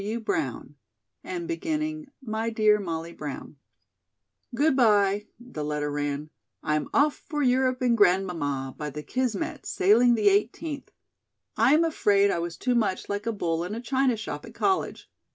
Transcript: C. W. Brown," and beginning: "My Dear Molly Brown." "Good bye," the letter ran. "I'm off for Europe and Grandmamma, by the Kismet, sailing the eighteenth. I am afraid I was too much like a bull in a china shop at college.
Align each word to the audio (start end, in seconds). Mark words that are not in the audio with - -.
C. 0.01 0.15
W. 0.15 0.19
Brown," 0.19 0.73
and 1.23 1.47
beginning: 1.47 2.07
"My 2.23 2.49
Dear 2.49 2.79
Molly 2.79 3.13
Brown." 3.13 3.57
"Good 4.55 4.75
bye," 4.75 5.27
the 5.39 5.63
letter 5.63 5.91
ran. 5.91 6.31
"I'm 6.63 6.87
off 6.91 7.13
for 7.29 7.43
Europe 7.43 7.83
and 7.83 7.95
Grandmamma, 7.95 8.73
by 8.79 8.89
the 8.89 9.03
Kismet, 9.03 9.67
sailing 9.67 10.15
the 10.15 10.29
eighteenth. 10.29 10.89
I 11.55 11.75
am 11.75 11.83
afraid 11.85 12.31
I 12.31 12.39
was 12.39 12.57
too 12.57 12.73
much 12.73 13.09
like 13.09 13.27
a 13.27 13.31
bull 13.31 13.63
in 13.63 13.75
a 13.75 13.79
china 13.79 14.17
shop 14.17 14.43
at 14.43 14.55
college. 14.55 15.07